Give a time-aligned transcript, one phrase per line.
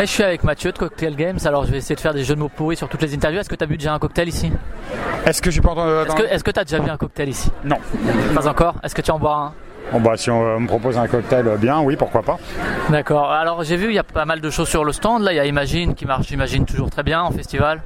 [0.00, 2.24] Et je suis avec Mathieu de Cocktail Games, alors je vais essayer de faire des
[2.24, 3.38] jeux de mots pourris sur toutes les interviews.
[3.38, 4.50] Est-ce que tu as bu déjà un cocktail ici?
[5.24, 7.28] Est-ce que j'ai pas entendu Est-ce que est-ce que tu as déjà bu un cocktail
[7.28, 7.52] ici?
[7.64, 7.76] Non.
[8.34, 8.74] Pas encore?
[8.82, 9.52] Est-ce que tu en bois un?
[9.92, 12.38] Bon bah si on euh, me propose un cocktail euh, bien, oui, pourquoi pas.
[12.88, 13.30] D'accord.
[13.30, 15.22] Alors j'ai vu, il y a pas mal de choses sur le stand.
[15.22, 17.82] Là, il y a Imagine qui marche, j'imagine, toujours très bien en festival.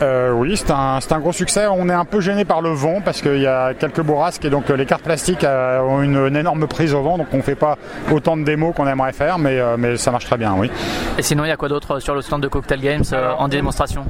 [0.00, 1.66] Euh, oui, c'est un, c'est un gros succès.
[1.66, 4.50] On est un peu gêné par le vent parce qu'il y a quelques bourrasques et
[4.50, 7.42] donc euh, les cartes plastiques euh, ont une, une énorme prise au vent, donc on
[7.42, 7.76] fait pas
[8.12, 10.70] autant de démos qu'on aimerait faire, mais, mais ça marche très bien, oui.
[11.18, 13.04] Et sinon, il y a quoi d'autre sur le stand de Cocktail Games
[13.38, 14.04] en démonstration?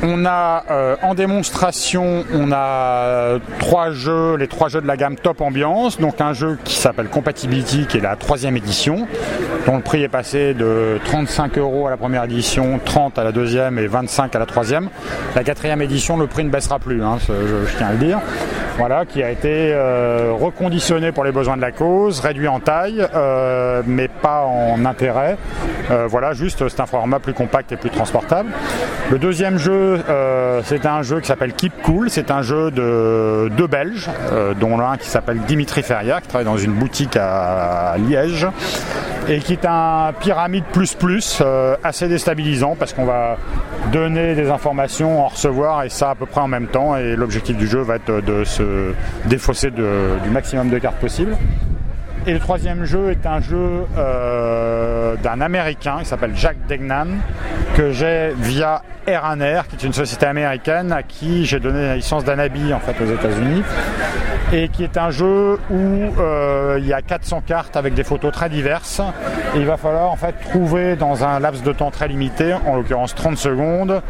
[0.00, 5.16] On a euh, en démonstration, on a trois jeux, les trois jeux de la gamme
[5.16, 5.98] Top Ambiance.
[5.98, 9.08] Donc un jeu qui s'appelle Compatibility, qui est la troisième édition,
[9.68, 13.32] dont le prix est passé de 35 euros à la première édition, 30 à la
[13.32, 14.88] deuxième et 25 à la troisième.
[15.36, 18.18] La quatrième édition, le prix ne baissera plus, hein, je, tiens à le dire.
[18.78, 23.06] Voilà, qui a été euh, reconditionné pour les besoins de la cause, réduit en taille,
[23.14, 25.36] euh, mais pas en intérêt.
[25.90, 28.50] Euh, voilà, juste c'est un format plus compact et plus transportable.
[29.10, 30.00] Le deuxième jeu,
[30.64, 32.08] c'est un jeu qui s'appelle Keep Cool.
[32.08, 34.08] C'est un jeu de deux Belges,
[34.60, 38.46] dont l'un qui s'appelle Dimitri Ferrière, qui travaille dans une boutique à, Liège,
[39.28, 43.36] et qui est un pyramide plus plus euh, assez déstabilisant parce qu'on va
[43.92, 46.96] donner des informations, en recevoir et ça à peu près en même temps.
[46.96, 48.92] Et l'objectif du jeu va être de, se
[49.26, 51.36] défausser du maximum de cartes possible.
[52.26, 57.06] Et le troisième jeu est un jeu euh, d'un Américain qui s'appelle Jack Degnan,
[57.74, 62.24] que j'ai via R1R, qui est une société américaine à qui j'ai donné la licence
[62.24, 63.62] d'Anabi en fait aux États-Unis,
[64.52, 68.32] et qui est un jeu où euh, il y a 400 cartes avec des photos
[68.32, 69.00] très diverses.
[69.54, 72.76] Et il va falloir en fait trouver dans un laps de temps très limité, en
[72.76, 74.02] l'occurrence 30 secondes,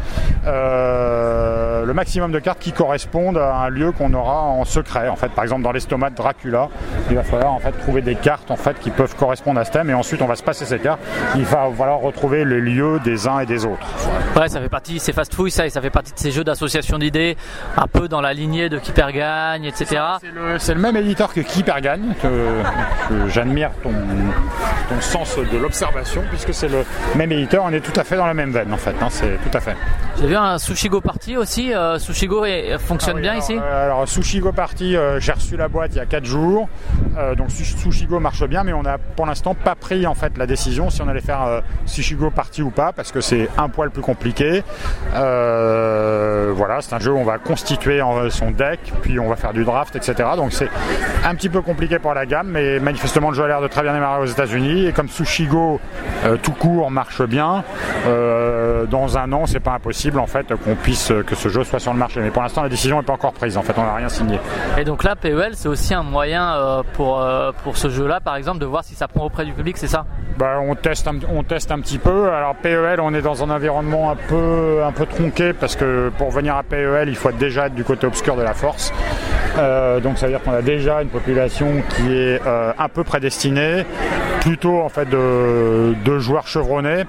[0.45, 5.09] euh, le maximum de cartes qui correspondent à un lieu qu'on aura en secret.
[5.09, 6.69] En fait, par exemple dans l'estomac de Dracula,
[7.09, 9.71] il va falloir en fait trouver des cartes en fait qui peuvent correspondre à ce
[9.71, 11.01] thème, et ensuite on va se passer ces cartes.
[11.35, 13.87] Il va falloir retrouver les lieux des uns et des autres.
[14.35, 16.43] Ouais, ça fait partie, c'est fast food ça, et ça fait partie de ces jeux
[16.43, 17.35] d'association d'idées,
[17.77, 20.01] un peu dans la lignée de Keeper Gagne, etc.
[20.59, 22.27] C'est le, même éditeur que Keeper Gagne, que,
[23.09, 26.83] que j'admire ton, ton sens de l'observation, puisque c'est le
[27.15, 29.37] même éditeur, on est tout à fait dans la même veine en fait, hein, c'est
[29.49, 29.75] tout à fait.
[30.19, 31.73] J'ai vu un Sushigo Party aussi.
[31.73, 32.43] euh, Sushigo
[32.79, 35.91] fonctionne Ah oui, bien alors, ici euh, Alors Sushigo Party, euh, j'ai reçu la boîte
[35.93, 36.67] il y a 4 jours,
[37.37, 40.45] donc Sush- Sushigo marche bien, mais on n'a pour l'instant pas pris en fait la
[40.45, 44.01] décision si on allait faire Sushigo Party ou pas, parce que c'est un poil plus
[44.01, 44.63] compliqué.
[45.13, 49.63] Voilà, c'est un jeu où on va constituer son deck, puis on va faire du
[49.63, 50.18] draft, etc.
[50.37, 50.69] Donc c'est
[51.25, 53.83] un petit peu compliqué pour la gamme, mais manifestement le jeu a l'air de très
[53.83, 54.85] bien démarrer aux États-Unis.
[54.87, 55.79] Et comme Sushigo
[56.25, 57.63] euh, tout court marche bien,
[58.07, 61.79] euh, dans un an c'est pas impossible en fait qu'on puisse que ce jeu soit
[61.79, 62.19] sur le marché.
[62.21, 63.57] Mais pour l'instant la décision n'est pas encore prise.
[63.57, 64.39] En fait, on n'a rien signé.
[64.77, 68.35] Et donc là, PEL, c'est aussi un moyen euh, pour, euh, pour ce jeu-là, par
[68.35, 70.05] exemple, de voir si ça prend auprès du public, c'est ça?
[70.37, 72.29] Bah, on teste un, on teste un petit peu.
[72.31, 76.31] Alors PEL, on est dans un environnement un peu un peu tronqué parce que pour
[76.31, 78.93] venir à PEL, il faut déjà être du côté obscur de la force.
[79.59, 83.03] Euh, donc ça veut dire qu'on a déjà une population qui est euh, un peu
[83.03, 83.85] prédestinée,
[84.41, 87.03] plutôt en fait de, de joueurs chevronnés.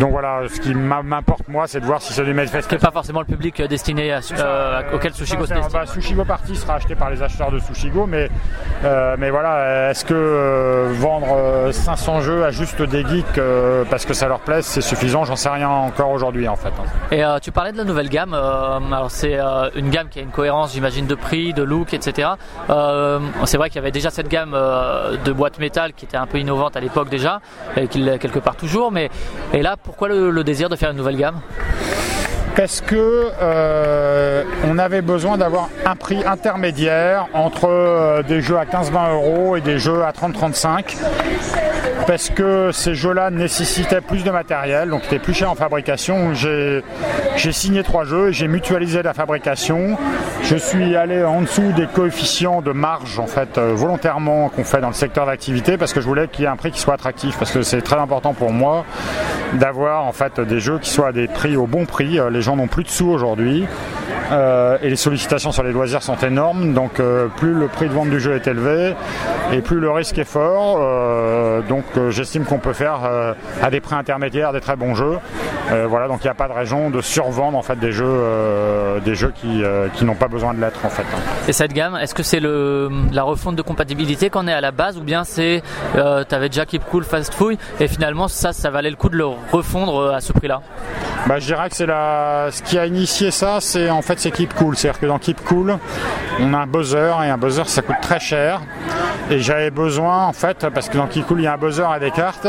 [0.00, 2.68] Donc voilà, ce qui m'importe moi, c'est de voir si c'est du manifeste.
[2.70, 5.72] C'est pas forcément le public euh, destiné à, euh, auquel Sushigo se Ça, destine.
[5.78, 8.30] bah, Sushigo Party sera acheté par les acheteurs de Sushigo, mais,
[8.84, 13.40] euh, mais voilà, est-ce que euh, vendre euh, 500 jeux à juste des geeks
[13.90, 15.24] parce que ça leur plaise, c'est suffisant?
[15.24, 16.68] J'en sais rien encore aujourd'hui en fait.
[16.68, 17.08] hein.
[17.36, 18.34] Et tu parlais de la nouvelle gamme.
[18.34, 19.38] alors c'est
[19.74, 22.30] une gamme qui a une cohérence, j'imagine, de prix, de look, etc.
[23.44, 26.38] C'est vrai qu'il y avait déjà cette gamme de boîtes métal qui était un peu
[26.38, 27.40] innovante à l'époque déjà,
[27.76, 28.92] et qui l'est quelque part toujours.
[28.92, 29.10] Mais
[29.52, 31.40] et là, pourquoi le, le désir de faire une nouvelle gamme?
[32.56, 38.64] Parce que euh, on avait besoin d'avoir un prix intermédiaire entre euh, des jeux à
[38.64, 40.96] 15-20 euros et des jeux à 30-35.
[42.06, 46.34] Parce que ces jeux-là nécessitaient plus de matériel, donc étaient plus chers en fabrication.
[46.34, 46.82] J'ai
[47.52, 49.96] signé trois jeux, j'ai mutualisé la fabrication.
[50.42, 54.80] Je suis allé en dessous des coefficients de marge en fait euh, volontairement qu'on fait
[54.80, 56.94] dans le secteur d'activité parce que je voulais qu'il y ait un prix qui soit
[56.94, 58.84] attractif parce que c'est très important pour moi
[59.54, 62.18] d'avoir en fait des jeux qui soient à des prix au bon prix.
[62.18, 63.66] Euh, Les gens n'ont plus de sous aujourd'hui.
[64.30, 66.74] Et les sollicitations sur les loisirs sont énormes.
[66.74, 67.00] Donc
[67.36, 68.94] plus le prix de vente du jeu est élevé
[69.52, 70.78] et plus le risque est fort.
[71.68, 73.00] donc j'estime qu'on peut faire
[73.62, 75.18] à des prix intermédiaires des très bons jeux.
[75.88, 79.14] voilà, donc il n'y a pas de raison de survendre en fait des jeux, des
[79.14, 79.62] jeux qui,
[79.94, 81.04] qui n'ont pas besoin de l'être en fait.
[81.48, 84.96] Et cette gamme, est-ce que c'est la refonte de compatibilité qu'on est à la base
[84.98, 85.62] ou bien c'est
[85.94, 89.16] tu avais déjà Keep Cool Fast Food et finalement ça ça valait le coup de
[89.16, 90.60] le refondre à ce prix-là?
[91.26, 92.48] Bah, je dirais que c'est la...
[92.50, 94.76] ce qui a initié ça, c'est en fait c'est Keep Cool.
[94.76, 95.78] C'est-à-dire que dans Keep Cool,
[96.40, 98.60] on a un buzzer et un buzzer ça coûte très cher.
[99.30, 101.86] Et j'avais besoin en fait, parce que dans Keep Cool il y a un buzzer
[101.96, 102.48] et des cartes,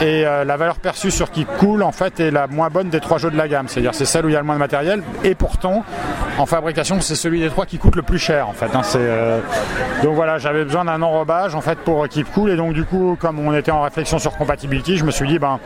[0.00, 3.00] et euh, la valeur perçue sur Keep Cool en fait est la moins bonne des
[3.00, 3.68] trois jeux de la gamme.
[3.68, 5.84] C'est-à-dire c'est celle où il y a le moins de matériel, et pourtant
[6.38, 8.74] en fabrication c'est celui des trois qui coûte le plus cher en fait.
[8.74, 8.82] Hein.
[8.96, 9.40] Euh,
[10.02, 13.16] donc voilà, j'avais besoin d'un enrobage en fait pour Keep Cool, et donc du coup
[13.18, 15.60] comme on était en réflexion sur compatibility, je me suis dit ben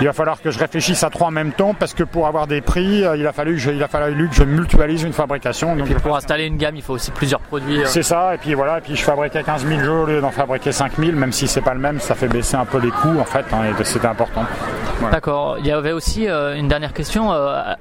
[0.00, 2.46] il va falloir que je réfléchisse à trois en même temps parce que pour avoir
[2.46, 5.12] des prix, euh, il a fallu que je, il a fallu que je mutualise une
[5.12, 5.76] fabrication.
[5.76, 7.80] Donc pour installer une gamme, il faut aussi plusieurs produits.
[7.80, 7.86] Euh.
[7.86, 10.30] C'est ça, et puis voilà, et puis je fabriquais 15 000 jeux au lieu d'en
[10.30, 12.90] fabriquer 5 000, même si c'est pas le même, ça fait baisser un peu les
[12.90, 14.44] coûts en fait, hein, et c'était important.
[15.12, 15.56] D'accord.
[15.58, 17.30] Il y avait aussi euh, une dernière question.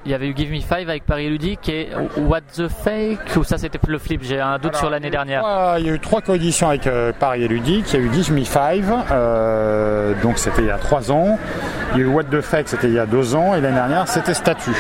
[0.05, 3.43] il y avait eu Give Me Five avec Paris Ludique et What the Fake ou
[3.43, 4.21] ça c'était le flip.
[4.23, 5.43] J'ai un doute sur l'année dernière.
[5.79, 6.89] il y a eu trois coéditions avec
[7.19, 7.93] Paris Ludique.
[7.93, 8.91] Il y a eu Give Me Five,
[10.21, 11.37] donc c'était il y a 3 ans.
[11.95, 13.75] Il y a eu What the Fake, c'était il y a 2 ans, et l'année
[13.75, 14.75] dernière, c'était statut.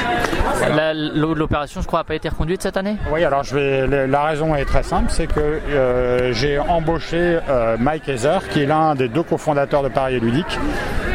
[1.15, 2.97] L'opération, je crois, n'a pas été reconduite cette année?
[3.09, 7.77] Oui, alors je vais, la raison est très simple, c'est que euh, j'ai embauché euh,
[7.79, 10.59] Mike Heather, qui est l'un des deux cofondateurs de Paris et Ludique,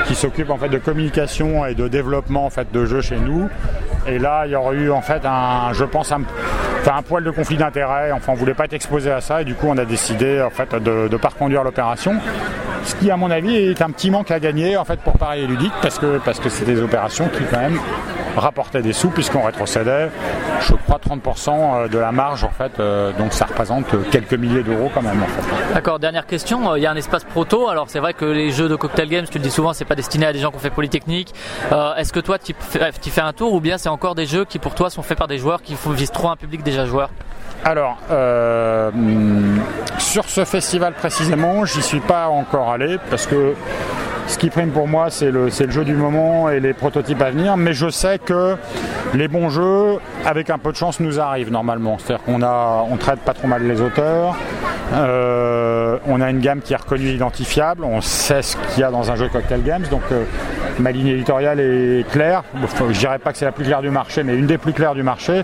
[0.06, 3.50] qui s'occupe en fait de communication et de développement en fait de jeux chez nous.
[4.06, 6.22] Et là, il y aurait eu en fait un, je pense, un,
[6.90, 8.10] un poil de conflit d'intérêts.
[8.12, 10.50] Enfin, on voulait pas être exposé à ça et du coup, on a décidé en
[10.50, 12.14] fait de ne pas reconduire l'opération.
[12.84, 15.40] Ce qui, à mon avis, est un petit manque à gagner en fait pour Paris
[15.40, 17.78] et Ludique parce que parce que c'est des opérations qui quand même
[18.40, 20.10] rapportaient des sous puisqu'on rétrocédait,
[20.60, 22.80] je crois, 30% euh, de la marge en fait.
[22.80, 25.22] Euh, donc ça représente quelques milliers d'euros quand même.
[25.74, 25.98] D'accord.
[25.98, 26.72] Dernière question.
[26.72, 27.68] Euh, il y a un espace proto.
[27.68, 29.94] Alors c'est vrai que les jeux de cocktail games, tu le dis souvent, c'est pas
[29.94, 31.34] destiné à des gens qui ont fait polytechnique.
[31.96, 32.54] Est-ce que toi, tu
[33.10, 35.28] fais un tour ou bien c'est encore des jeux qui pour toi sont faits par
[35.28, 37.10] des joueurs qui visent trop un public déjà joueur?
[37.64, 38.90] Alors, euh,
[39.98, 43.54] sur ce festival précisément, j'y suis pas encore allé parce que
[44.26, 47.30] ce qui prime pour moi, c'est le, le, jeu du moment et les prototypes à
[47.30, 47.56] venir.
[47.56, 48.56] Mais je sais que
[49.14, 51.98] les bons jeux, avec un peu de chance, nous arrivent normalement.
[51.98, 54.36] C'est-à-dire qu'on on traite pas trop mal les auteurs.
[54.92, 57.84] Euh, on a une gamme qui est reconnue identifiable.
[57.84, 59.84] On sait ce qu'il y a dans un jeu Cocktail Games.
[59.90, 60.24] Donc, euh,
[60.78, 62.42] ma ligne éditoriale est claire.
[62.54, 64.94] Je dirais pas que c'est la plus claire du marché, mais une des plus claires
[64.94, 65.42] du marché.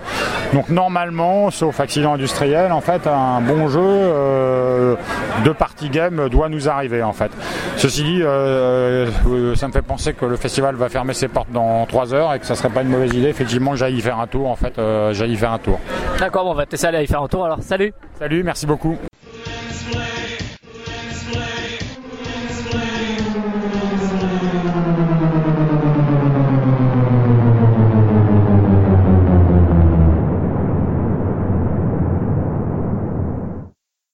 [0.53, 4.95] Donc normalement, sauf accident industriel, en fait, un bon jeu euh,
[5.45, 7.31] de party game doit nous arriver en fait.
[7.77, 9.07] Ceci dit, euh,
[9.55, 12.39] ça me fait penser que le festival va fermer ses portes dans 3 heures et
[12.39, 14.73] que ça serait pas une mauvaise idée effectivement j'aille y faire un tour en fait,
[15.11, 15.79] j'aille y faire un tour.
[16.19, 17.59] D'accord, bon, on va t'essayer aller y faire un tour alors.
[17.61, 17.93] Salut.
[18.19, 18.97] Salut, merci beaucoup.